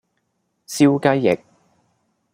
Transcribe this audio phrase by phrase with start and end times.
[0.65, 1.39] 燒雞翼